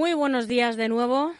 Muy 0.00 0.14
buenos 0.14 0.48
días 0.48 0.78
de 0.78 0.88
nuevo. 0.88 1.34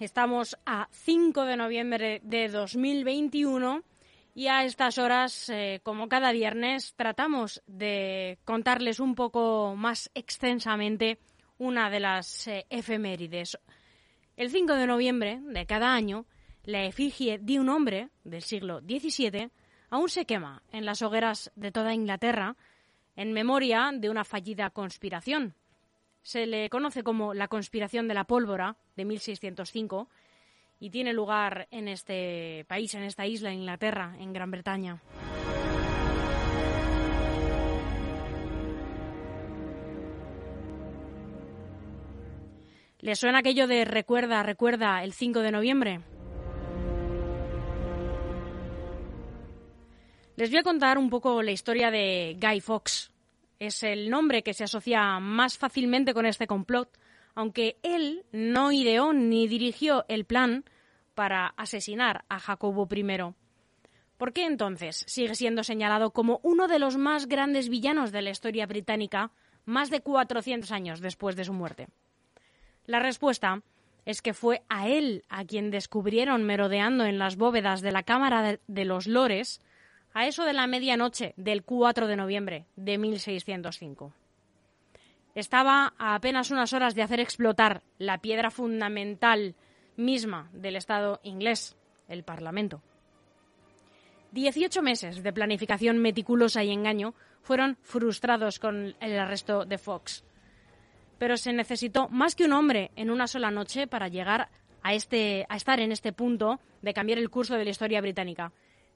Estamos 0.00 0.58
a 0.66 0.88
5 0.90 1.44
de 1.44 1.56
noviembre 1.56 2.20
de 2.24 2.48
2021 2.48 3.84
y 4.34 4.48
a 4.48 4.64
estas 4.64 4.98
horas, 4.98 5.48
eh, 5.50 5.80
como 5.84 6.08
cada 6.08 6.32
viernes, 6.32 6.94
tratamos 6.96 7.62
de 7.68 8.40
contarles 8.44 8.98
un 8.98 9.14
poco 9.14 9.76
más 9.76 10.10
extensamente 10.14 11.20
una 11.58 11.90
de 11.90 12.00
las 12.00 12.48
eh, 12.48 12.66
efemérides. 12.70 13.56
El 14.36 14.50
5 14.50 14.74
de 14.74 14.88
noviembre 14.88 15.40
de 15.40 15.64
cada 15.64 15.94
año, 15.94 16.26
la 16.64 16.84
efigie 16.84 17.38
de 17.38 17.60
un 17.60 17.68
hombre 17.68 18.08
del 18.24 18.42
siglo 18.42 18.80
XVII 18.80 19.50
aún 19.90 20.08
se 20.08 20.26
quema 20.26 20.64
en 20.72 20.86
las 20.86 21.02
hogueras 21.02 21.52
de 21.54 21.70
toda 21.70 21.94
Inglaterra 21.94 22.56
en 23.14 23.32
memoria 23.32 23.92
de 23.94 24.10
una 24.10 24.24
fallida 24.24 24.70
conspiración. 24.70 25.54
Se 26.22 26.46
le 26.46 26.70
conoce 26.70 27.02
como 27.02 27.34
la 27.34 27.48
conspiración 27.48 28.08
de 28.08 28.14
la 28.14 28.24
pólvora 28.24 28.76
de 28.96 29.04
1605 29.04 30.08
y 30.78 30.90
tiene 30.90 31.12
lugar 31.12 31.68
en 31.70 31.88
este 31.88 32.64
país, 32.68 32.94
en 32.94 33.02
esta 33.02 33.26
isla, 33.26 33.52
Inglaterra, 33.52 34.16
en 34.18 34.32
Gran 34.32 34.50
Bretaña. 34.50 35.02
¿Le 43.00 43.16
suena 43.16 43.38
aquello 43.38 43.66
de 43.66 43.84
recuerda, 43.84 44.44
recuerda 44.44 45.02
el 45.02 45.12
5 45.12 45.40
de 45.40 45.50
noviembre? 45.50 46.00
Les 50.36 50.50
voy 50.50 50.58
a 50.60 50.62
contar 50.62 50.98
un 50.98 51.10
poco 51.10 51.42
la 51.42 51.50
historia 51.50 51.90
de 51.90 52.36
Guy 52.40 52.60
Fawkes. 52.60 53.11
Es 53.62 53.84
el 53.84 54.10
nombre 54.10 54.42
que 54.42 54.54
se 54.54 54.64
asocia 54.64 55.20
más 55.20 55.56
fácilmente 55.56 56.14
con 56.14 56.26
este 56.26 56.48
complot, 56.48 56.98
aunque 57.36 57.76
él 57.84 58.24
no 58.32 58.72
ideó 58.72 59.12
ni 59.12 59.46
dirigió 59.46 60.04
el 60.08 60.24
plan 60.24 60.64
para 61.14 61.46
asesinar 61.56 62.24
a 62.28 62.40
Jacobo 62.40 62.88
I. 62.92 63.06
¿Por 64.16 64.32
qué 64.32 64.46
entonces 64.46 65.04
sigue 65.06 65.36
siendo 65.36 65.62
señalado 65.62 66.10
como 66.10 66.40
uno 66.42 66.66
de 66.66 66.80
los 66.80 66.96
más 66.96 67.28
grandes 67.28 67.68
villanos 67.68 68.10
de 68.10 68.22
la 68.22 68.30
historia 68.30 68.66
británica 68.66 69.30
más 69.64 69.90
de 69.90 70.00
400 70.00 70.72
años 70.72 71.00
después 71.00 71.36
de 71.36 71.44
su 71.44 71.52
muerte? 71.52 71.86
La 72.84 72.98
respuesta 72.98 73.62
es 74.04 74.22
que 74.22 74.34
fue 74.34 74.64
a 74.70 74.88
él 74.88 75.22
a 75.28 75.44
quien 75.44 75.70
descubrieron 75.70 76.42
merodeando 76.42 77.04
en 77.04 77.20
las 77.20 77.36
bóvedas 77.36 77.80
de 77.80 77.92
la 77.92 78.02
Cámara 78.02 78.58
de 78.66 78.84
los 78.84 79.06
Lores 79.06 79.60
a 80.14 80.26
eso 80.26 80.44
de 80.44 80.52
la 80.52 80.66
medianoche 80.66 81.34
del 81.36 81.62
4 81.62 82.06
de 82.06 82.16
noviembre 82.16 82.66
de 82.76 82.98
1605. 82.98 84.12
Estaba 85.34 85.94
a 85.98 86.14
apenas 86.14 86.50
unas 86.50 86.72
horas 86.72 86.94
de 86.94 87.02
hacer 87.02 87.20
explotar 87.20 87.82
la 87.98 88.18
piedra 88.18 88.50
fundamental 88.50 89.54
misma 89.96 90.50
del 90.52 90.76
Estado 90.76 91.20
inglés, 91.22 91.76
el 92.08 92.22
Parlamento. 92.22 92.82
Dieciocho 94.30 94.82
meses 94.82 95.22
de 95.22 95.32
planificación 95.32 95.98
meticulosa 95.98 96.64
y 96.64 96.70
engaño 96.70 97.14
fueron 97.42 97.76
frustrados 97.82 98.58
con 98.58 98.94
el 99.00 99.18
arresto 99.18 99.64
de 99.64 99.78
Fox 99.78 100.24
pero 101.22 101.36
se 101.36 101.52
necesitó 101.52 102.08
más 102.08 102.34
que 102.34 102.46
un 102.46 102.52
hombre 102.52 102.90
en 102.96 103.08
una 103.08 103.28
sola 103.28 103.52
noche 103.52 103.86
para 103.86 104.08
llegar 104.08 104.48
a, 104.82 104.92
este, 104.92 105.46
a 105.48 105.54
estar 105.54 105.78
en 105.78 105.92
este 105.92 106.12
punto 106.12 106.58
de 106.82 106.92
cambiar 106.92 107.20
el 107.20 107.30
curso 107.30 107.54
de 107.54 107.62
la 107.62 107.70
historia 107.70 108.00
británica. 108.00 108.50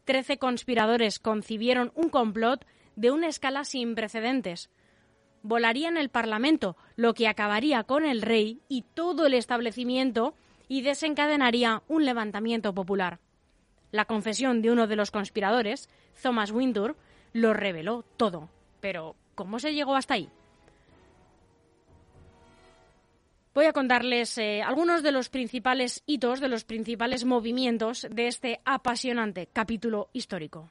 Trece 0.06 0.38
conspiradores 0.38 1.18
concibieron 1.18 1.90
un 1.96 2.10
complot 2.10 2.64
de 2.94 3.10
una 3.10 3.26
escala 3.26 3.64
sin 3.64 3.96
precedentes. 3.96 4.70
Volarían 5.42 5.96
el 5.96 6.10
Parlamento, 6.10 6.76
lo 6.94 7.12
que 7.12 7.26
acabaría 7.26 7.82
con 7.82 8.06
el 8.06 8.22
rey 8.22 8.62
y 8.68 8.82
todo 8.82 9.26
el 9.26 9.34
establecimiento 9.34 10.34
y 10.68 10.82
desencadenaría 10.82 11.82
un 11.88 12.04
levantamiento 12.04 12.72
popular. 12.72 13.18
La 13.90 14.04
confesión 14.04 14.62
de 14.62 14.70
uno 14.70 14.86
de 14.86 14.94
los 14.94 15.10
conspiradores, 15.10 15.88
Thomas 16.22 16.52
Wintour, 16.52 16.96
lo 17.32 17.52
reveló 17.52 18.04
todo. 18.16 18.48
Pero, 18.80 19.16
¿cómo 19.34 19.58
se 19.58 19.74
llegó 19.74 19.96
hasta 19.96 20.14
ahí? 20.14 20.30
Voy 23.56 23.64
a 23.64 23.72
contarles 23.72 24.36
eh, 24.36 24.60
algunos 24.60 25.02
de 25.02 25.12
los 25.12 25.30
principales 25.30 26.02
hitos, 26.04 26.40
de 26.40 26.48
los 26.48 26.64
principales 26.64 27.24
movimientos 27.24 28.06
de 28.10 28.26
este 28.26 28.60
apasionante 28.66 29.48
capítulo 29.50 30.10
histórico. 30.12 30.68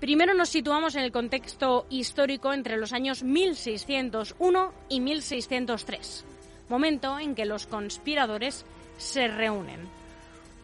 Primero 0.00 0.32
nos 0.32 0.48
situamos 0.48 0.94
en 0.94 1.02
el 1.02 1.12
contexto 1.12 1.86
histórico 1.90 2.54
entre 2.54 2.78
los 2.78 2.94
años 2.94 3.22
1601 3.22 4.72
y 4.88 5.00
1603 5.00 6.24
momento 6.68 7.18
en 7.18 7.34
que 7.34 7.44
los 7.44 7.66
conspiradores 7.66 8.64
se 8.96 9.28
reúnen. 9.28 9.88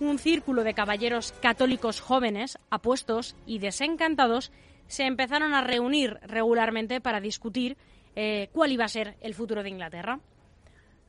Un 0.01 0.19
círculo 0.19 0.65
de 0.65 0.75
caballeros 0.75 1.33
católicos 1.41 2.01
jóvenes, 2.01 2.59
apuestos 2.71 3.37
y 3.47 3.59
desencantados 3.59 4.53
se 4.87 5.05
empezaron 5.05 5.55
a 5.55 5.63
reunir 5.63 6.19
regularmente 6.23 7.01
para 7.01 7.21
discutir 7.21 7.77
eh, 8.17 8.49
cuál 8.53 8.73
iba 8.73 8.85
a 8.85 8.89
ser 8.89 9.17
el 9.21 9.35
futuro 9.35 9.63
de 9.63 9.71
Inglaterra. 9.71 10.21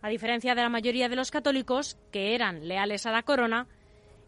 A 0.02 0.10
diferencia 0.10 0.56
de 0.56 0.62
la 0.62 0.70
mayoría 0.70 1.10
de 1.10 1.16
los 1.16 1.32
católicos, 1.32 1.98
que 2.12 2.36
eran 2.36 2.68
leales 2.68 3.06
a 3.06 3.12
la 3.12 3.24
corona, 3.24 3.68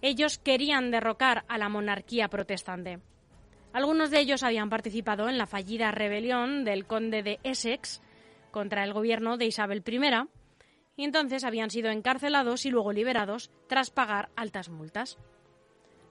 ellos 0.01 0.37
querían 0.37 0.91
derrocar 0.91 1.45
a 1.47 1.57
la 1.57 1.69
monarquía 1.69 2.27
protestante. 2.29 2.99
Algunos 3.73 4.09
de 4.09 4.19
ellos 4.19 4.43
habían 4.43 4.69
participado 4.69 5.29
en 5.29 5.37
la 5.37 5.45
fallida 5.45 5.91
rebelión 5.91 6.63
del 6.63 6.85
conde 6.85 7.21
de 7.21 7.39
Essex 7.43 8.01
contra 8.51 8.83
el 8.83 8.93
gobierno 8.93 9.37
de 9.37 9.45
Isabel 9.45 9.83
I 9.85 9.99
y 10.97 11.03
entonces 11.03 11.43
habían 11.43 11.69
sido 11.69 11.89
encarcelados 11.91 12.65
y 12.65 12.71
luego 12.71 12.91
liberados 12.91 13.51
tras 13.67 13.91
pagar 13.91 14.29
altas 14.35 14.69
multas. 14.69 15.17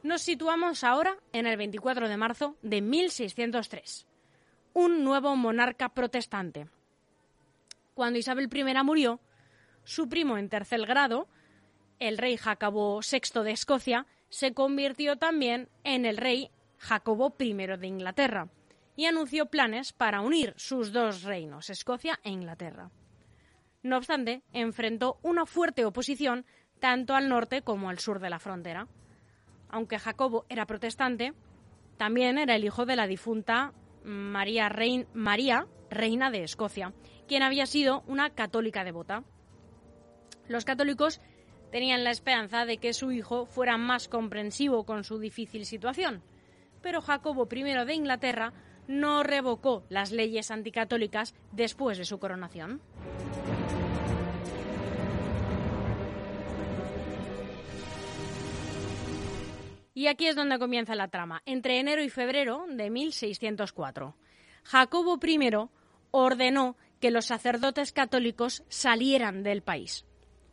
Nos 0.03 0.23
situamos 0.23 0.85
ahora 0.85 1.19
en 1.33 1.47
el 1.47 1.57
24 1.57 2.09
de 2.09 2.17
marzo 2.17 2.57
de 2.63 2.81
1603. 2.81 4.07
Un 4.73 5.05
nuevo 5.05 5.35
monarca 5.35 5.89
protestante. 5.89 6.69
Cuando 7.95 8.19
Isabel 8.19 8.49
I 8.55 8.83
murió, 8.85 9.21
su 9.83 10.09
primo 10.09 10.39
en 10.39 10.49
tercer 10.49 10.87
grado, 10.87 11.29
el 11.99 12.19
rey 12.19 12.37
Jacobo 12.37 13.01
VI 13.01 13.43
de 13.43 13.51
Escocia, 13.51 14.07
se 14.29 14.55
convirtió 14.55 15.17
también 15.17 15.69
en 15.83 16.05
el 16.05 16.17
rey 16.17 16.51
Jacobo 16.79 17.35
I 17.39 17.55
de 17.55 17.87
Inglaterra 17.87 18.49
y 18.95 19.07
anunció 19.07 19.47
planes 19.47 19.93
para 19.93 20.21
unir 20.21 20.55
sus 20.57 20.93
dos 20.93 21.23
reinos, 21.23 21.71
Escocia 21.71 22.21
e 22.23 22.31
Inglaterra. 22.31 22.91
No 23.87 23.99
obstante, 23.99 24.43
enfrentó 24.53 25.21
una 25.23 25.47
fuerte 25.47 25.84
oposición 25.84 26.45
tanto 26.81 27.15
al 27.15 27.28
norte 27.28 27.63
como 27.63 27.89
al 27.89 28.01
sur 28.01 28.19
de 28.19 28.28
la 28.28 28.41
frontera. 28.41 28.89
Aunque 29.69 30.01
Jacobo 30.01 30.45
era 30.49 30.66
protestante, 30.66 31.34
también 31.97 32.37
era 32.37 32.57
el 32.57 32.65
hijo 32.65 32.84
de 32.84 32.97
la 32.97 33.07
difunta 33.07 33.75
María, 34.03 34.69
María, 35.15 35.69
reina 35.89 36.33
de 36.33 36.43
Escocia, 36.43 36.95
quien 37.28 37.45
había 37.45 37.65
sido 37.66 38.03
una 38.09 38.31
católica 38.31 38.83
devota. 38.83 39.22
Los 40.49 40.65
católicos 40.65 41.21
tenían 41.71 42.03
la 42.03 42.10
esperanza 42.10 42.65
de 42.65 42.78
que 42.78 42.93
su 42.93 43.13
hijo 43.13 43.47
fuera 43.47 43.77
más 43.77 44.09
comprensivo 44.09 44.84
con 44.84 45.05
su 45.05 45.21
difícil 45.21 45.65
situación, 45.65 46.25
pero 46.83 47.01
Jacobo 47.01 47.47
I 47.49 47.63
de 47.63 47.95
Inglaterra 47.95 48.53
no 48.89 49.22
revocó 49.22 49.84
las 49.91 50.10
leyes 50.10 50.51
anticatólicas 50.51 51.37
después 51.53 51.99
de 51.99 52.05
su 52.05 52.19
coronación. 52.19 52.83
Y 59.97 60.09
aquí 60.09 60.27
es 60.27 60.37
donde 60.37 60.59
comienza 60.59 60.95
la 60.95 61.09
trama. 61.09 61.41
Entre 61.47 61.81
enero 61.81 62.03
y 62.03 62.10
febrero 62.10 62.66
de 62.69 62.91
1604, 62.91 64.15
Jacobo 64.63 65.19
I 65.27 65.71
ordenó 66.10 66.77
que 67.01 67.10
los 67.10 67.25
sacerdotes 67.25 67.93
católicos 67.93 68.63
salieran 68.69 69.43
del 69.43 69.63
país. 69.63 70.04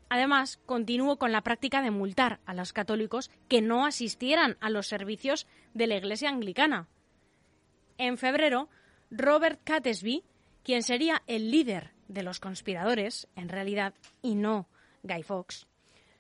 Además, 0.08 0.62
continuó 0.66 1.18
con 1.18 1.34
la 1.34 1.42
práctica 1.42 1.82
de 1.82 1.92
multar 1.92 2.40
a 2.46 2.54
los 2.54 2.72
católicos 2.72 3.32
que 3.50 3.62
no 3.62 3.86
asistieran 3.86 4.56
a 4.62 4.70
los 4.70 4.88
servicios 4.88 5.46
de 5.74 5.88
la 5.88 5.98
Iglesia 5.98 6.30
anglicana. 6.30 6.88
En 7.98 8.18
febrero, 8.18 8.70
Robert 9.12 9.60
Catesby, 9.66 10.24
quien 10.64 10.84
sería 10.84 11.22
el 11.28 11.52
líder 11.52 11.92
de 12.08 12.24
los 12.24 12.40
conspiradores, 12.40 13.28
en 13.36 13.50
realidad, 13.50 13.94
y 14.22 14.36
no 14.36 14.70
Guy 15.04 15.24
Fawkes, 15.24 15.68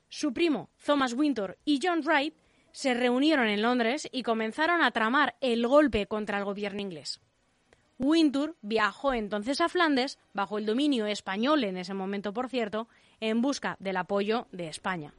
su 0.09 0.33
primo 0.33 0.69
Thomas 0.85 1.13
Winter 1.13 1.57
y 1.63 1.79
John 1.81 2.01
Wright 2.03 2.35
se 2.73 2.93
reunieron 2.93 3.47
en 3.47 3.61
Londres 3.61 4.09
y 4.11 4.23
comenzaron 4.23 4.81
a 4.81 4.91
tramar 4.91 5.35
el 5.39 5.65
golpe 5.65 6.07
contra 6.07 6.39
el 6.39 6.43
gobierno 6.43 6.81
inglés. 6.81 7.21
Wintour 7.99 8.55
viajó 8.61 9.13
entonces 9.13 9.61
a 9.61 9.69
Flandes, 9.69 10.17
bajo 10.33 10.57
el 10.57 10.65
dominio 10.65 11.05
español 11.05 11.63
en 11.63 11.77
ese 11.77 11.93
momento, 11.93 12.33
por 12.33 12.49
cierto, 12.49 12.89
en 13.21 13.41
busca 13.41 13.77
del 13.79 13.97
apoyo 13.97 14.47
de 14.51 14.67
España. 14.67 15.13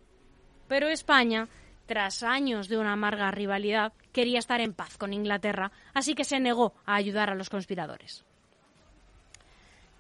Pero 0.69 0.89
España, 0.89 1.49
tras 1.87 2.23
años 2.25 2.69
de 2.69 2.77
una 2.77 2.93
amarga 2.93 3.31
rivalidad, 3.31 3.93
quería 4.13 4.41
estar 4.41 4.61
en 4.61 4.75
paz 4.75 4.99
con 4.99 5.13
Inglaterra, 5.13 5.71
así 5.95 6.15
que 6.15 6.25
se 6.25 6.41
negó 6.41 6.75
a 6.85 6.97
ayudar 6.97 7.31
a 7.31 7.35
los 7.37 7.51
conspiradores. 7.51 8.25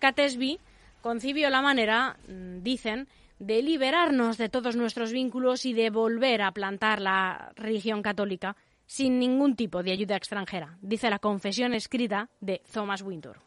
Catesby 0.00 0.58
concibió 1.00 1.48
la 1.50 1.62
manera, 1.62 2.16
mm, 2.26 2.62
dicen, 2.62 3.08
de 3.44 3.60
liberarnos 3.60 4.38
de 4.38 4.48
todos 4.48 4.74
nuestros 4.74 5.12
vínculos 5.12 5.66
y 5.66 5.74
de 5.74 5.90
volver 5.90 6.40
a 6.40 6.52
plantar 6.52 7.02
la 7.02 7.52
religión 7.56 8.00
católica 8.00 8.56
sin 8.86 9.18
ningún 9.18 9.54
tipo 9.54 9.82
de 9.82 9.92
ayuda 9.92 10.16
extranjera, 10.16 10.78
dice 10.80 11.10
la 11.10 11.18
confesión 11.18 11.74
escrita 11.74 12.30
de 12.40 12.62
Thomas 12.72 13.02
Wintour. 13.02 13.42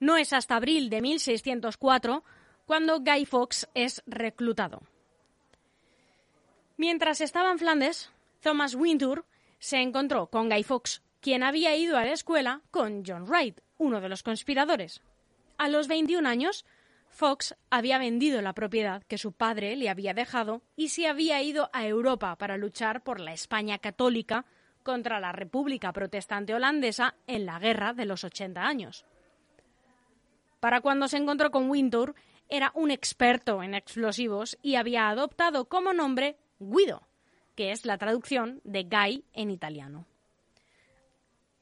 No 0.00 0.16
es 0.16 0.32
hasta 0.32 0.56
abril 0.56 0.90
de 0.90 1.00
1604 1.00 2.24
cuando 2.64 2.98
Guy 3.00 3.24
Fawkes 3.24 3.68
es 3.74 4.02
reclutado. 4.06 4.82
Mientras 6.76 7.20
estaba 7.20 7.52
en 7.52 7.58
Flandes, 7.58 8.10
Thomas 8.40 8.74
Wintour 8.74 9.24
se 9.66 9.82
encontró 9.82 10.28
con 10.28 10.48
Guy 10.48 10.62
Fawkes, 10.62 11.02
quien 11.20 11.42
había 11.42 11.74
ido 11.74 11.98
a 11.98 12.04
la 12.04 12.12
escuela 12.12 12.62
con 12.70 13.02
John 13.04 13.24
Wright, 13.28 13.58
uno 13.78 14.00
de 14.00 14.08
los 14.08 14.22
conspiradores. 14.22 15.02
A 15.58 15.68
los 15.68 15.88
21 15.88 16.28
años, 16.28 16.64
Fox 17.08 17.56
había 17.68 17.98
vendido 17.98 18.40
la 18.42 18.52
propiedad 18.52 19.02
que 19.02 19.18
su 19.18 19.32
padre 19.32 19.74
le 19.74 19.88
había 19.90 20.14
dejado 20.14 20.62
y 20.76 20.90
se 20.90 21.08
había 21.08 21.42
ido 21.42 21.68
a 21.72 21.84
Europa 21.84 22.36
para 22.36 22.56
luchar 22.56 23.02
por 23.02 23.18
la 23.18 23.32
España 23.32 23.78
católica 23.78 24.44
contra 24.84 25.18
la 25.18 25.32
República 25.32 25.92
Protestante 25.92 26.54
Holandesa 26.54 27.16
en 27.26 27.44
la 27.44 27.58
Guerra 27.58 27.92
de 27.92 28.06
los 28.06 28.22
80 28.22 28.64
años. 28.64 29.04
Para 30.60 30.80
cuando 30.80 31.08
se 31.08 31.16
encontró 31.16 31.50
con 31.50 31.68
Wintour, 31.68 32.14
era 32.48 32.70
un 32.76 32.92
experto 32.92 33.64
en 33.64 33.74
explosivos 33.74 34.58
y 34.62 34.76
había 34.76 35.08
adoptado 35.08 35.64
como 35.64 35.92
nombre 35.92 36.36
Guido, 36.60 37.02
que 37.56 37.72
es 37.72 37.84
la 37.86 37.98
traducción 37.98 38.60
de 38.62 38.84
Guy 38.84 39.24
en 39.32 39.50
italiano. 39.50 40.06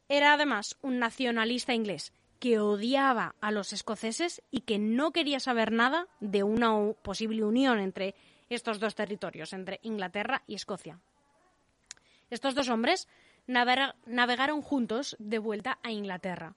Era 0.08 0.35
además 0.35 0.76
un 0.82 0.99
nacionalista 0.99 1.73
inglés 1.73 2.12
que 2.38 2.58
odiaba 2.58 3.35
a 3.41 3.50
los 3.50 3.73
escoceses 3.73 4.43
y 4.50 4.61
que 4.61 4.79
no 4.79 5.12
quería 5.12 5.41
saber 5.41 5.73
nada 5.73 6.08
de 6.20 6.43
una 6.43 6.93
posible 7.02 7.43
unión 7.43 7.79
entre 7.79 8.14
estos 8.50 8.81
dos 8.81 8.94
territorios, 8.94 9.55
entre 9.55 9.81
Inglaterra 9.82 10.43
y 10.46 10.55
Escocia. 10.55 11.00
Estos 12.29 12.55
dos 12.55 12.69
hombres 12.69 13.08
navegaron 13.47 14.61
juntos 14.61 15.17
de 15.19 15.38
vuelta 15.38 15.79
a 15.82 15.90
Inglaterra. 15.90 16.55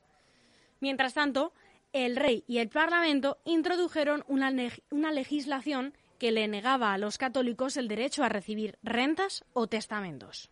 Mientras 0.80 1.14
tanto, 1.14 1.54
el 1.94 2.16
rey 2.16 2.44
y 2.48 2.58
el 2.58 2.70
Parlamento 2.70 3.40
introdujeron 3.46 4.24
una, 4.28 4.52
una 4.92 5.12
legislación 5.12 5.94
que 6.18 6.32
le 6.32 6.48
negaba 6.48 6.94
a 6.94 6.98
los 6.98 7.18
católicos 7.18 7.78
el 7.78 7.88
derecho 7.88 8.24
a 8.24 8.30
recibir 8.30 8.78
rentas 8.84 9.46
o 9.54 9.68
testamentos. 9.68 10.50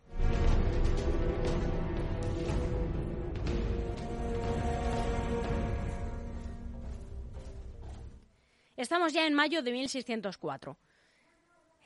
Estamos 8.76 9.12
ya 9.12 9.26
en 9.26 9.34
mayo 9.34 9.62
de 9.62 9.72
1604. 9.72 10.76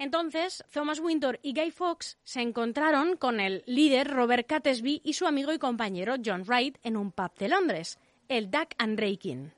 Entonces, 0.00 0.64
Thomas 0.72 0.98
Winter 0.98 1.38
y 1.42 1.52
Guy 1.52 1.70
Fawkes 1.70 2.18
se 2.24 2.40
encontraron 2.40 3.16
con 3.16 3.38
el 3.38 3.62
líder 3.66 4.08
Robert 4.08 4.46
Catesby 4.46 5.02
y 5.04 5.12
su 5.12 5.26
amigo 5.26 5.52
y 5.52 5.58
compañero 5.58 6.14
John 6.24 6.42
Wright 6.46 6.78
en 6.82 6.96
un 6.96 7.12
pub 7.12 7.34
de 7.38 7.48
Londres, 7.48 7.98
el 8.28 8.50
Duck 8.50 8.70
and 8.78 8.98
Raking. 8.98 9.50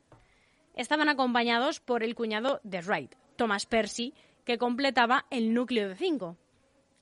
Estaban 0.74 1.08
acompañados 1.08 1.80
por 1.80 2.02
el 2.02 2.14
cuñado 2.14 2.60
de 2.64 2.80
Wright, 2.80 3.14
Thomas 3.42 3.66
Percy, 3.66 4.14
que 4.44 4.56
completaba 4.56 5.26
el 5.28 5.52
núcleo 5.52 5.88
de 5.88 5.96
cinco. 5.96 6.36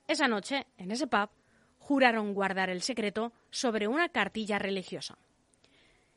Esa 0.07 0.27
noche, 0.27 0.65
en 0.79 0.89
ese 0.89 1.05
pub, 1.05 1.29
juraron 1.77 2.33
guardar 2.33 2.71
el 2.71 2.81
secreto 2.81 3.31
sobre 3.51 3.87
una 3.87 4.09
cartilla 4.09 4.57
religiosa. 4.57 5.19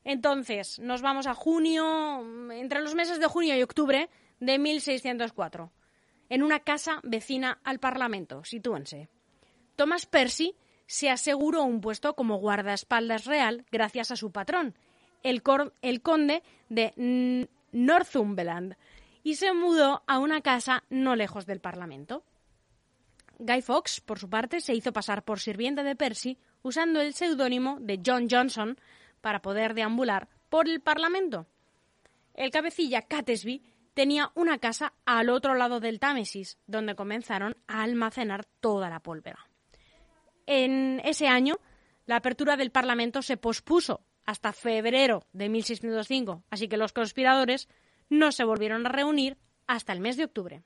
Entonces, 0.03 0.79
nos 0.79 1.03
vamos 1.03 1.27
a 1.27 1.35
junio, 1.35 2.25
entre 2.53 2.81
los 2.81 2.95
meses 2.95 3.21
de 3.21 3.27
junio 3.27 3.55
y 3.55 3.63
octubre 3.63 4.09
de 4.41 4.59
1604, 4.59 5.71
en 6.31 6.43
una 6.43 6.61
casa 6.61 7.01
vecina 7.03 7.61
al 7.63 7.79
Parlamento, 7.79 8.45
sitúense. 8.45 9.11
Thomas 9.77 10.07
Percy 10.07 10.57
se 10.87 11.11
aseguró 11.11 11.65
un 11.65 11.83
puesto 11.83 12.17
como 12.17 12.39
guardaespaldas 12.39 13.27
real 13.27 13.67
gracias 13.71 14.11
a 14.11 14.17
su 14.17 14.33
patrón, 14.33 14.75
el, 15.23 15.43
el 15.83 16.01
conde 16.01 16.43
de 16.71 17.47
Northumberland, 17.73 18.77
y 19.25 19.35
se 19.35 19.53
mudó 19.53 20.05
a 20.07 20.21
una 20.21 20.43
casa 20.43 20.85
no 20.91 21.17
lejos 21.17 21.47
del 21.47 21.61
Parlamento. 21.61 22.23
Guy 23.39 23.63
Fawkes, 23.63 24.01
por 24.01 24.21
su 24.21 24.31
parte, 24.31 24.61
se 24.61 24.75
hizo 24.75 24.93
pasar 24.93 25.25
por 25.25 25.41
sirviente 25.41 25.83
de 25.83 25.97
Percy 25.97 26.39
usando 26.63 27.01
el 27.01 27.15
seudónimo 27.15 27.79
de 27.81 28.01
John 28.05 28.29
Johnson, 28.31 28.79
para 29.25 29.41
poder 29.41 29.73
deambular 29.73 30.29
por 30.51 30.69
el 30.69 30.83
Parlamento. 30.83 31.47
El 32.35 32.51
cabecilla 32.51 33.01
Catesby 33.01 33.63
tenía 33.95 34.31
una 34.35 34.59
casa 34.59 34.93
al 35.07 35.31
otro 35.31 35.55
lado 35.55 35.81
del 35.81 35.99
Támesis, 35.99 36.59
donde 36.67 36.95
comenzaron 36.95 37.57
a 37.67 37.83
almacenar 37.83 38.45
toda 38.61 38.91
la 38.91 39.01
pólvora. 39.01 39.49
En 40.45 41.01
ese 41.05 41.27
año, 41.27 41.55
la 42.05 42.17
apertura 42.17 42.59
del 42.59 42.71
Parlamento 42.71 43.23
se 43.23 43.39
pospuso 43.39 44.03
hasta 44.27 44.53
febrero 44.53 45.25
de 45.33 45.49
1605, 45.49 46.45
así 46.51 46.69
que 46.69 46.77
los 46.77 46.93
conspiradores 46.93 47.69
no 48.09 48.33
se 48.33 48.45
volvieron 48.45 48.87
a 48.87 48.91
reunir 48.91 49.37
hasta 49.67 49.93
el 49.93 50.01
mes 50.01 50.17
de 50.17 50.25
octubre. 50.25 50.63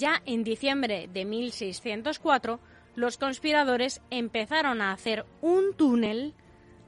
Ya 0.00 0.22
en 0.24 0.44
diciembre 0.44 1.10
de 1.12 1.26
1604, 1.26 2.58
los 2.94 3.18
conspiradores 3.18 4.00
empezaron 4.08 4.80
a 4.80 4.92
hacer 4.92 5.26
un 5.42 5.74
túnel 5.74 6.32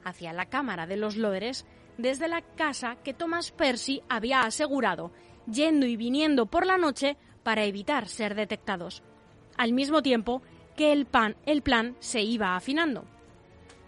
hacia 0.03 0.33
la 0.33 0.47
Cámara 0.47 0.87
de 0.87 0.97
los 0.97 1.15
Lores 1.15 1.63
desde 1.97 2.27
la 2.27 2.41
casa 2.41 2.97
que 3.03 3.13
Thomas 3.13 3.51
Percy 3.51 4.01
había 4.09 4.41
asegurado, 4.41 5.11
yendo 5.45 5.85
y 5.85 5.97
viniendo 5.97 6.45
por 6.45 6.65
la 6.65 6.77
noche 6.77 7.17
para 7.43 7.65
evitar 7.65 8.07
ser 8.07 8.35
detectados, 8.35 9.03
al 9.57 9.73
mismo 9.73 10.01
tiempo 10.01 10.41
que 10.75 10.91
el, 10.91 11.05
pan, 11.05 11.35
el 11.45 11.61
plan 11.61 11.95
se 11.99 12.21
iba 12.21 12.55
afinando. 12.55 13.05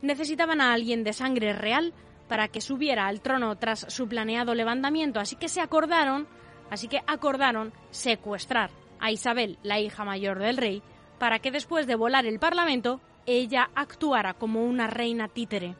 Necesitaban 0.01 0.61
a 0.61 0.73
alguien 0.73 1.03
de 1.03 1.13
sangre 1.13 1.53
real 1.53 1.93
para 2.27 2.47
que 2.47 2.61
subiera 2.61 3.07
al 3.07 3.21
trono 3.21 3.55
tras 3.57 3.85
su 3.89 4.07
planeado 4.07 4.53
levantamiento, 4.53 5.19
así 5.19 5.35
que 5.35 5.49
se 5.49 5.61
acordaron, 5.61 6.27
así 6.69 6.87
que 6.87 7.01
acordaron 7.07 7.73
secuestrar 7.91 8.69
a 8.99 9.11
Isabel, 9.11 9.57
la 9.63 9.79
hija 9.79 10.03
mayor 10.03 10.39
del 10.39 10.57
rey, 10.57 10.81
para 11.19 11.39
que 11.39 11.51
después 11.51 11.87
de 11.87 11.95
volar 11.95 12.25
el 12.25 12.39
Parlamento, 12.39 13.01
ella 13.25 13.69
actuara 13.75 14.33
como 14.33 14.65
una 14.65 14.87
reina 14.87 15.27
títere. 15.27 15.75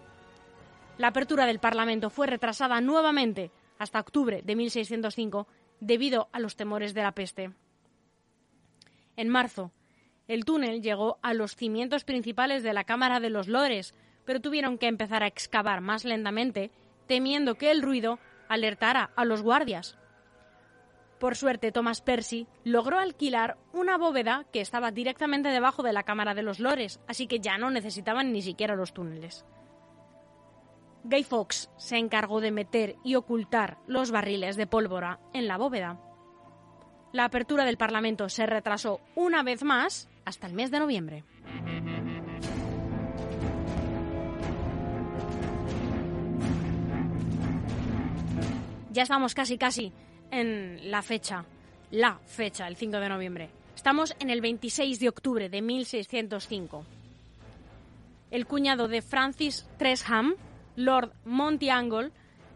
La 0.97 1.07
apertura 1.07 1.45
del 1.45 1.59
Parlamento 1.59 2.09
fue 2.09 2.27
retrasada 2.27 2.79
nuevamente 2.79 3.51
hasta 3.77 3.99
octubre 3.99 4.41
de 4.43 4.55
1605 4.55 5.47
debido 5.81 6.29
a 6.31 6.39
los 6.39 6.55
temores 6.55 6.93
de 6.93 7.03
la 7.03 7.11
peste. 7.11 7.51
En 9.17 9.29
marzo, 9.29 9.71
el 10.27 10.45
túnel 10.45 10.81
llegó 10.81 11.19
a 11.21 11.33
los 11.33 11.55
cimientos 11.55 12.05
principales 12.05 12.63
de 12.63 12.73
la 12.73 12.85
Cámara 12.85 13.19
de 13.19 13.29
los 13.29 13.47
Lores, 13.47 13.93
pero 14.25 14.39
tuvieron 14.39 14.77
que 14.77 14.87
empezar 14.87 15.21
a 15.21 15.27
excavar 15.27 15.81
más 15.81 16.05
lentamente, 16.05 16.71
temiendo 17.07 17.55
que 17.55 17.71
el 17.71 17.81
ruido 17.81 18.17
alertara 18.47 19.11
a 19.15 19.25
los 19.25 19.41
guardias. 19.41 19.97
Por 21.19 21.35
suerte, 21.35 21.71
Thomas 21.71 22.01
Percy 22.01 22.47
logró 22.63 22.99
alquilar 22.99 23.57
una 23.73 23.97
bóveda 23.97 24.45
que 24.51 24.61
estaba 24.61 24.91
directamente 24.91 25.49
debajo 25.49 25.83
de 25.83 25.93
la 25.93 26.03
Cámara 26.03 26.33
de 26.33 26.43
los 26.43 26.59
Lores, 26.59 26.99
así 27.07 27.27
que 27.27 27.39
ya 27.39 27.57
no 27.57 27.69
necesitaban 27.69 28.31
ni 28.31 28.41
siquiera 28.41 28.75
los 28.75 28.93
túneles. 28.93 29.45
Guy 31.05 31.23
Fawkes 31.23 31.69
se 31.77 31.97
encargó 31.97 32.41
de 32.41 32.51
meter 32.51 32.95
y 33.03 33.15
ocultar 33.15 33.77
los 33.87 34.11
barriles 34.11 34.57
de 34.57 34.67
pólvora 34.67 35.19
en 35.33 35.47
la 35.47 35.57
bóveda. 35.57 35.99
La 37.13 37.25
apertura 37.25 37.63
del 37.63 37.77
Parlamento 37.77 38.27
se 38.27 38.45
retrasó 38.45 38.99
una 39.15 39.41
vez 39.43 39.63
más 39.63 40.09
hasta 40.25 40.47
el 40.47 40.53
mes 40.53 40.71
de 40.71 40.79
noviembre. 40.79 41.23
Ya 48.91 49.03
estamos 49.03 49.33
casi 49.33 49.57
casi 49.57 49.93
en 50.31 50.89
la 50.91 51.01
fecha 51.01 51.45
la 51.91 52.19
fecha, 52.25 52.67
el 52.67 52.75
5 52.75 52.99
de 52.99 53.09
noviembre. 53.09 53.49
Estamos 53.75 54.15
en 54.19 54.29
el 54.29 54.41
26 54.41 54.99
de 54.99 55.09
octubre 55.09 55.49
de 55.49 55.61
1605. 55.61 56.85
El 58.31 58.45
cuñado 58.47 58.87
de 58.87 59.01
Francis 59.01 59.65
Tresham, 59.77 60.35
Lord 60.75 61.13
Montiangle, 61.25 62.11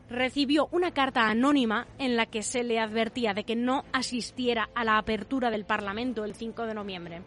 recibió 0.10 0.68
una 0.72 0.92
carta 0.92 1.30
anónima 1.30 1.88
en 1.98 2.16
la 2.16 2.26
que 2.26 2.42
se 2.42 2.64
le 2.64 2.80
advertía 2.80 3.34
de 3.34 3.44
que 3.44 3.56
no 3.56 3.86
asistiera 3.94 4.70
a 4.74 4.84
la 4.84 4.98
apertura 4.98 5.52
del 5.52 5.66
Parlamento 5.66 6.26
el 6.26 6.34
5 6.34 6.66
de 6.66 6.74
noviembre. 6.74 7.22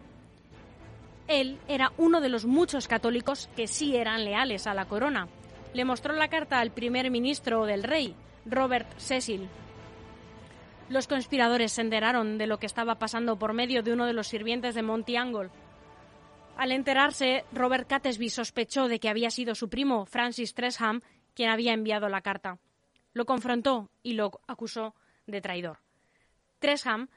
Él 1.29 1.59
era 1.69 1.93
uno 1.97 2.21
de 2.21 2.29
los 2.29 2.45
muchos 2.45 2.89
católicos 2.89 3.49
que 3.57 3.69
sí 3.69 3.97
eran 3.97 4.25
leales 4.25 4.67
a 4.67 4.75
la 4.75 4.87
corona. 4.87 5.29
Le 5.73 5.85
mostró 5.85 6.13
la 6.13 6.29
carta 6.29 6.59
al 6.59 6.73
primer 6.73 7.11
ministro 7.11 7.65
del 7.65 7.85
rey, 7.85 8.15
Robert 8.45 8.89
Cecil. 8.99 9.49
Los 10.89 11.07
conspiradores 11.07 11.73
se 11.73 11.81
enteraron 11.81 12.37
de 12.37 12.47
lo 12.47 12.59
que 12.59 12.67
estaba 12.67 12.97
pasando 12.97 13.39
por 13.39 13.55
medio 13.55 13.83
de 13.83 13.93
uno 13.93 14.05
de 14.05 14.13
los 14.13 14.27
sirvientes 14.27 14.75
de 14.75 14.83
Monty 14.83 15.17
Angle. 15.17 15.49
Al 16.57 16.71
enterarse, 16.71 17.45
Robert 17.53 17.89
Catesby 17.89 18.29
sospechó 18.29 18.89
de 18.89 19.01
que 19.01 19.09
había 19.09 19.31
sido 19.31 19.55
su 19.55 19.69
primo, 19.69 20.07
Francis 20.07 20.55
Tresham, 20.55 21.01
quien 21.35 21.51
había 21.51 21.73
enviado 21.73 22.09
la 22.09 22.21
carta. 22.21 22.59
Lo 23.15 23.25
confrontó 23.25 23.91
y 24.03 24.15
lo 24.15 24.41
acusó 24.47 24.95
de 25.27 25.41
traidor. 25.41 25.79
Tresham 26.59 27.09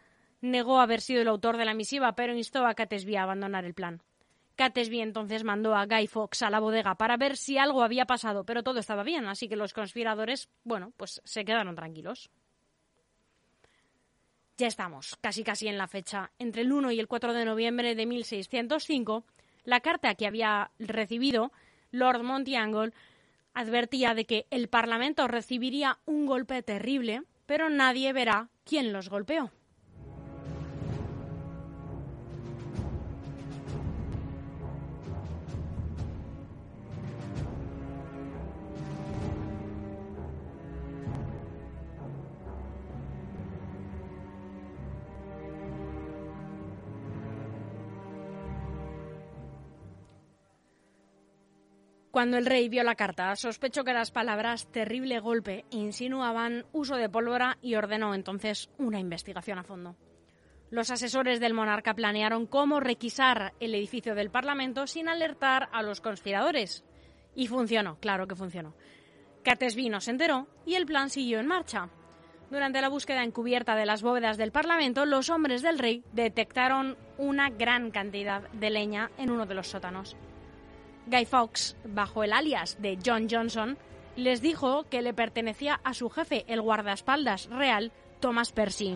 negó 0.41 0.79
haber 0.79 1.01
sido 1.01 1.21
el 1.21 1.27
autor 1.27 1.57
de 1.57 1.65
la 1.65 1.73
misiva, 1.73 2.15
pero 2.15 2.35
instó 2.35 2.65
a 2.65 2.73
Catesby 2.73 3.15
a 3.15 3.23
abandonar 3.23 3.65
el 3.65 3.73
plan. 3.73 4.01
Catesby 4.55 5.01
entonces 5.01 5.43
mandó 5.43 5.75
a 5.75 5.85
Guy 5.85 6.07
Fawkes 6.07 6.41
a 6.41 6.49
la 6.49 6.59
bodega 6.59 6.95
para 6.95 7.17
ver 7.17 7.35
si 7.35 7.57
algo 7.57 7.83
había 7.83 8.05
pasado, 8.05 8.45
pero 8.45 8.63
todo 8.63 8.79
estaba 8.79 9.03
bien, 9.03 9.27
así 9.27 9.49
que 9.49 9.57
los 9.57 9.73
conspiradores, 9.73 10.49
bueno, 10.63 10.93
pues 10.95 11.21
se 11.25 11.43
quedaron 11.43 11.75
tranquilos. 11.75 12.29
Ya 14.57 14.67
estamos, 14.67 15.17
casi 15.19 15.43
casi 15.43 15.67
en 15.67 15.77
la 15.77 15.87
fecha. 15.87 16.31
Entre 16.39 16.61
el 16.61 16.71
1 16.71 16.91
y 16.91 16.99
el 16.99 17.07
4 17.07 17.33
de 17.33 17.43
noviembre 17.43 17.93
de 17.93 18.05
1605, 18.05 19.25
la 19.65 19.81
carta 19.81 20.15
que 20.15 20.27
había 20.27 20.71
recibido 20.79 21.51
Lord 21.91 22.23
Montiangle 22.23 22.93
advertía 23.53 24.13
de 24.13 24.25
que 24.25 24.47
el 24.51 24.69
Parlamento 24.69 25.27
recibiría 25.27 25.99
un 26.05 26.25
golpe 26.25 26.63
terrible, 26.63 27.23
pero 27.45 27.69
nadie 27.69 28.13
verá 28.13 28.47
quién 28.63 28.93
los 28.93 29.09
golpeó. 29.09 29.51
Cuando 52.15 52.37
el 52.37 52.45
rey 52.45 52.69
vio 52.69 52.81
la 52.85 52.95
carta, 52.95 53.35
sospechó 53.35 53.83
que 53.83 53.91
las 53.91 54.09
palabras 54.09 54.71
terrible 54.71 55.19
golpe 55.19 55.65
insinuaban 55.69 56.65
uso 56.71 56.95
de 56.95 57.09
pólvora 57.09 57.57
y 57.61 57.75
ordenó 57.75 58.15
entonces 58.15 58.69
una 58.77 59.01
investigación 59.01 59.59
a 59.59 59.63
fondo. 59.63 59.97
Los 60.69 60.91
asesores 60.91 61.41
del 61.41 61.53
monarca 61.53 61.93
planearon 61.93 62.45
cómo 62.45 62.79
requisar 62.79 63.53
el 63.59 63.75
edificio 63.75 64.15
del 64.15 64.29
Parlamento 64.29 64.87
sin 64.87 65.09
alertar 65.09 65.67
a 65.73 65.83
los 65.83 65.99
conspiradores. 65.99 66.85
Y 67.35 67.47
funcionó, 67.47 67.99
claro 67.99 68.27
que 68.27 68.35
funcionó. 68.35 68.75
Catesby 69.43 69.89
no 69.89 69.99
se 69.99 70.11
enteró 70.11 70.47
y 70.65 70.75
el 70.75 70.85
plan 70.85 71.09
siguió 71.09 71.41
en 71.41 71.47
marcha. 71.47 71.89
Durante 72.49 72.79
la 72.79 72.87
búsqueda 72.87 73.25
encubierta 73.25 73.75
de 73.75 73.85
las 73.85 74.01
bóvedas 74.01 74.37
del 74.37 74.53
Parlamento, 74.53 75.05
los 75.05 75.29
hombres 75.29 75.61
del 75.61 75.79
rey 75.79 76.01
detectaron 76.13 76.95
una 77.17 77.49
gran 77.49 77.91
cantidad 77.91 78.49
de 78.51 78.69
leña 78.69 79.11
en 79.17 79.31
uno 79.31 79.45
de 79.45 79.55
los 79.55 79.67
sótanos. 79.67 80.15
Guy 81.07 81.25
Fawkes, 81.25 81.75
bajo 81.85 82.23
el 82.23 82.33
alias 82.33 82.77
de 82.81 82.97
John 83.03 83.27
Johnson, 83.29 83.77
les 84.15 84.41
dijo 84.41 84.85
que 84.89 85.01
le 85.01 85.13
pertenecía 85.13 85.79
a 85.83 85.93
su 85.93 86.09
jefe, 86.09 86.45
el 86.47 86.61
guardaespaldas 86.61 87.47
real, 87.47 87.91
Thomas 88.19 88.51
Percy. 88.51 88.95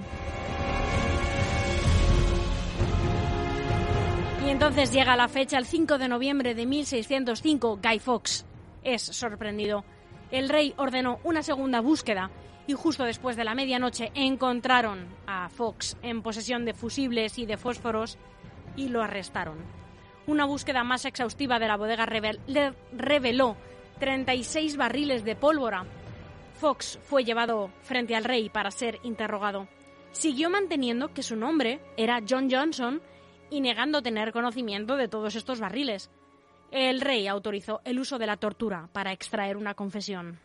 Y 4.45 4.49
entonces 4.49 4.91
llega 4.91 5.15
la 5.15 5.27
fecha, 5.27 5.57
el 5.57 5.65
5 5.65 5.97
de 5.97 6.07
noviembre 6.07 6.55
de 6.55 6.65
1605, 6.65 7.79
Guy 7.83 7.99
Fawkes 7.99 8.45
es 8.83 9.01
sorprendido. 9.03 9.83
El 10.31 10.49
rey 10.49 10.73
ordenó 10.77 11.19
una 11.23 11.43
segunda 11.43 11.81
búsqueda 11.81 12.31
y 12.65 12.73
justo 12.73 13.03
después 13.03 13.35
de 13.35 13.43
la 13.43 13.55
medianoche 13.55 14.11
encontraron 14.13 15.07
a 15.27 15.49
Fox 15.49 15.97
en 16.01 16.21
posesión 16.21 16.65
de 16.65 16.73
fusibles 16.73 17.39
y 17.39 17.45
de 17.45 17.57
fósforos 17.57 18.17
y 18.75 18.89
lo 18.89 19.01
arrestaron. 19.01 19.78
Una 20.27 20.45
búsqueda 20.45 20.83
más 20.83 21.05
exhaustiva 21.05 21.59
de 21.59 21.67
la 21.67 21.77
bodega 21.77 22.05
reveló 22.05 23.57
36 23.99 24.77
barriles 24.77 25.23
de 25.23 25.35
pólvora. 25.35 25.85
Fox 26.59 26.99
fue 27.03 27.23
llevado 27.23 27.71
frente 27.81 28.15
al 28.15 28.23
rey 28.23 28.49
para 28.49 28.71
ser 28.71 28.99
interrogado. 29.03 29.67
Siguió 30.11 30.49
manteniendo 30.49 31.13
que 31.13 31.23
su 31.23 31.35
nombre 31.35 31.79
era 31.97 32.21
John 32.27 32.49
Johnson 32.51 33.01
y 33.49 33.61
negando 33.61 34.01
tener 34.01 34.31
conocimiento 34.31 34.95
de 34.97 35.07
todos 35.07 35.35
estos 35.35 35.59
barriles. 35.59 36.09
El 36.71 37.01
rey 37.01 37.27
autorizó 37.27 37.81
el 37.83 37.99
uso 37.99 38.19
de 38.19 38.27
la 38.27 38.37
tortura 38.37 38.89
para 38.93 39.11
extraer 39.11 39.57
una 39.57 39.73
confesión. 39.73 40.39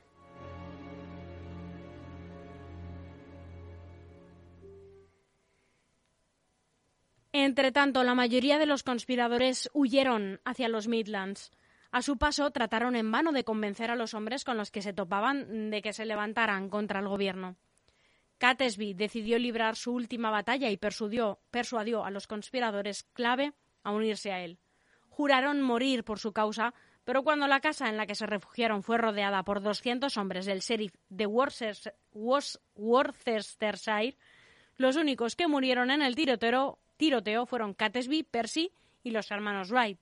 Entre 7.44 7.72
tanto, 7.72 8.04
la 8.04 8.14
mayoría 8.14 8.58
de 8.58 8.64
los 8.64 8.82
conspiradores 8.82 9.68
huyeron 9.74 10.40
hacia 10.46 10.70
los 10.70 10.88
Midlands. 10.88 11.50
A 11.92 12.00
su 12.00 12.16
paso, 12.16 12.50
trataron 12.52 12.96
en 12.96 13.12
vano 13.12 13.32
de 13.32 13.44
convencer 13.44 13.90
a 13.90 13.96
los 13.96 14.14
hombres 14.14 14.44
con 14.44 14.56
los 14.56 14.70
que 14.70 14.80
se 14.80 14.94
topaban 14.94 15.70
de 15.70 15.82
que 15.82 15.92
se 15.92 16.06
levantaran 16.06 16.70
contra 16.70 17.00
el 17.00 17.08
gobierno. 17.08 17.56
Catesby 18.38 18.94
decidió 18.94 19.38
librar 19.38 19.76
su 19.76 19.92
última 19.92 20.30
batalla 20.30 20.70
y 20.70 20.78
persuadió, 20.78 21.38
persuadió 21.50 22.06
a 22.06 22.10
los 22.10 22.26
conspiradores 22.26 23.02
clave 23.12 23.52
a 23.82 23.90
unirse 23.90 24.32
a 24.32 24.42
él. 24.42 24.58
Juraron 25.10 25.60
morir 25.60 26.02
por 26.02 26.18
su 26.18 26.32
causa, 26.32 26.72
pero 27.04 27.24
cuando 27.24 27.46
la 27.46 27.60
casa 27.60 27.90
en 27.90 27.98
la 27.98 28.06
que 28.06 28.14
se 28.14 28.24
refugiaron 28.24 28.82
fue 28.82 28.96
rodeada 28.96 29.42
por 29.42 29.60
200 29.60 30.16
hombres 30.16 30.46
del 30.46 30.60
sheriff 30.60 30.94
de 31.10 31.26
Worcestershire, 31.26 34.16
los 34.78 34.96
únicos 34.96 35.36
que 35.36 35.46
murieron 35.46 35.90
en 35.90 36.00
el 36.00 36.14
tiroteo 36.14 36.78
tiroteo 36.96 37.46
fueron 37.46 37.74
Catesby, 37.74 38.22
Percy 38.22 38.72
y 39.02 39.10
los 39.10 39.30
hermanos 39.30 39.70
Wright. 39.70 39.98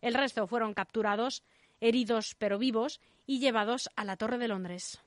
El 0.00 0.14
resto 0.14 0.46
fueron 0.46 0.74
capturados, 0.74 1.42
heridos 1.80 2.34
pero 2.38 2.58
vivos, 2.58 3.00
y 3.26 3.40
llevados 3.40 3.90
a 3.96 4.04
la 4.04 4.16
Torre 4.16 4.38
de 4.38 4.48
Londres. 4.48 5.02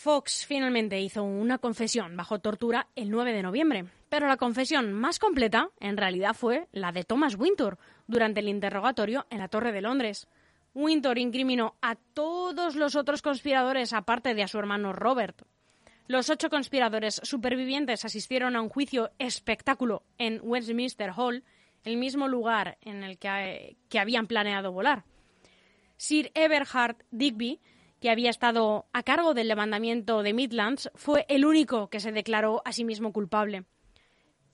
Fox 0.00 0.46
finalmente 0.46 0.98
hizo 0.98 1.22
una 1.22 1.58
confesión 1.58 2.16
bajo 2.16 2.38
tortura 2.38 2.86
el 2.96 3.10
9 3.10 3.34
de 3.34 3.42
noviembre, 3.42 3.84
pero 4.08 4.28
la 4.28 4.38
confesión 4.38 4.94
más 4.94 5.18
completa 5.18 5.68
en 5.78 5.98
realidad 5.98 6.32
fue 6.32 6.68
la 6.72 6.90
de 6.90 7.04
Thomas 7.04 7.34
Winter 7.34 7.76
durante 8.06 8.40
el 8.40 8.48
interrogatorio 8.48 9.26
en 9.28 9.40
la 9.40 9.48
Torre 9.48 9.72
de 9.72 9.82
Londres. 9.82 10.26
Winter 10.72 11.18
incriminó 11.18 11.76
a 11.82 11.96
todos 11.96 12.76
los 12.76 12.96
otros 12.96 13.20
conspiradores 13.20 13.92
aparte 13.92 14.32
de 14.32 14.42
a 14.42 14.48
su 14.48 14.58
hermano 14.58 14.94
Robert. 14.94 15.42
Los 16.06 16.30
ocho 16.30 16.48
conspiradores 16.48 17.20
supervivientes 17.22 18.06
asistieron 18.06 18.56
a 18.56 18.62
un 18.62 18.70
juicio 18.70 19.10
espectáculo 19.18 20.02
en 20.16 20.40
Westminster 20.42 21.10
Hall, 21.14 21.44
el 21.84 21.98
mismo 21.98 22.26
lugar 22.26 22.78
en 22.80 23.04
el 23.04 23.18
que, 23.18 23.76
que 23.90 23.98
habían 23.98 24.26
planeado 24.26 24.72
volar. 24.72 25.04
Sir 25.98 26.32
Everhard 26.34 26.96
Digby 27.10 27.60
que 28.00 28.10
había 28.10 28.30
estado 28.30 28.86
a 28.92 29.02
cargo 29.02 29.34
del 29.34 29.48
levantamiento 29.48 30.22
de 30.22 30.32
Midlands, 30.32 30.90
fue 30.94 31.26
el 31.28 31.44
único 31.44 31.88
que 31.90 32.00
se 32.00 32.12
declaró 32.12 32.62
a 32.64 32.72
sí 32.72 32.84
mismo 32.84 33.12
culpable. 33.12 33.64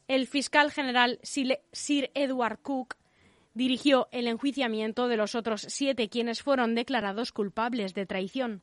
El 0.08 0.26
fiscal 0.26 0.70
general 0.70 1.18
Sir 1.22 2.10
Edward 2.14 2.58
Cook 2.60 2.96
dirigió 3.54 4.08
el 4.12 4.26
enjuiciamiento 4.26 5.08
de 5.08 5.16
los 5.16 5.34
otros 5.34 5.66
siete 5.68 6.08
quienes 6.08 6.42
fueron 6.42 6.74
declarados 6.74 7.32
culpables 7.32 7.94
de 7.94 8.06
traición. 8.06 8.62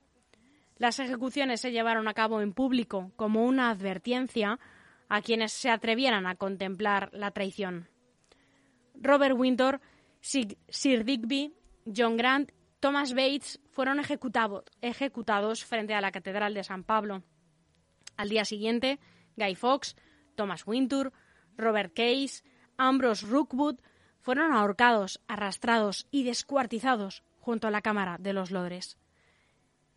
Las 0.77 0.99
ejecuciones 0.99 1.61
se 1.61 1.71
llevaron 1.71 2.07
a 2.07 2.13
cabo 2.13 2.41
en 2.41 2.53
público 2.53 3.11
como 3.15 3.45
una 3.45 3.69
advertencia 3.69 4.59
a 5.09 5.21
quienes 5.21 5.51
se 5.53 5.69
atrevieran 5.69 6.27
a 6.27 6.35
contemplar 6.35 7.09
la 7.13 7.31
traición. 7.31 7.87
Robert 8.95 9.35
Winter, 9.37 9.79
Sir 10.21 11.03
Digby, 11.05 11.53
John 11.85 12.17
Grant 12.17 12.51
Thomas 12.83 13.13
Bates 13.13 13.61
fueron 13.71 14.01
ejecutados 14.01 15.63
frente 15.63 15.93
a 15.93 16.01
la 16.01 16.11
Catedral 16.11 16.53
de 16.53 16.65
San 16.65 16.83
Pablo. 16.83 17.23
Al 18.17 18.27
día 18.27 18.43
siguiente, 18.43 18.99
Guy 19.37 19.55
Fawkes, 19.55 19.95
Thomas 20.35 20.67
Wintour, 20.67 21.13
Robert 21.55 21.93
Case, 21.95 22.43
Ambrose 22.75 23.25
Rookwood 23.25 23.79
fueron 24.19 24.51
ahorcados, 24.51 25.21
arrastrados 25.29 26.07
y 26.11 26.25
descuartizados 26.25 27.23
junto 27.39 27.69
a 27.69 27.71
la 27.71 27.81
Cámara 27.81 28.17
de 28.19 28.33
los 28.33 28.51
Lodres. 28.51 28.97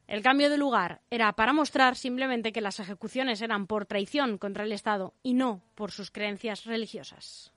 El 0.07 0.23
cambio 0.23 0.49
de 0.49 0.57
lugar 0.57 1.02
era 1.11 1.33
para 1.33 1.52
mostrar 1.52 1.97
simplemente 1.97 2.52
que 2.52 2.61
las 2.61 2.78
ejecuciones 2.78 3.43
eran 3.43 3.66
por 3.66 3.87
traición 3.87 4.38
contra 4.38 4.62
el 4.62 4.71
Estado 4.71 5.12
y 5.25 5.35
no 5.35 5.61
por 5.75 5.90
sus 5.90 6.12
creencias 6.12 6.66
religiosas. 6.66 7.52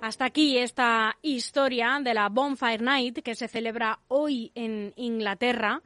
Hasta 0.00 0.26
aquí 0.26 0.58
esta 0.58 1.16
historia 1.22 2.00
de 2.02 2.12
la 2.12 2.28
Bonfire 2.28 2.78
Night 2.78 3.20
que 3.20 3.34
se 3.34 3.48
celebra 3.48 4.00
hoy 4.08 4.52
en 4.54 4.92
Inglaterra 4.96 5.82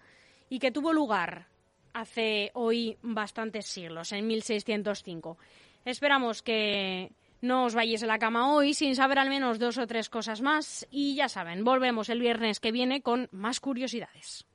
y 0.48 0.58
que 0.58 0.72
tuvo 0.72 0.92
lugar 0.92 1.51
hace 1.94 2.50
hoy 2.54 2.96
bastantes 3.02 3.66
siglos, 3.66 4.12
en 4.12 4.26
1605. 4.26 5.38
Esperamos 5.84 6.42
que 6.42 7.12
no 7.40 7.64
os 7.64 7.74
vayáis 7.74 8.02
a 8.02 8.06
la 8.06 8.18
cama 8.18 8.54
hoy 8.54 8.72
sin 8.74 8.94
saber 8.94 9.18
al 9.18 9.28
menos 9.28 9.58
dos 9.58 9.78
o 9.78 9.86
tres 9.86 10.08
cosas 10.08 10.40
más 10.40 10.86
y 10.90 11.16
ya 11.16 11.28
saben, 11.28 11.64
volvemos 11.64 12.08
el 12.08 12.20
viernes 12.20 12.60
que 12.60 12.72
viene 12.72 13.02
con 13.02 13.28
más 13.32 13.60
curiosidades. 13.60 14.46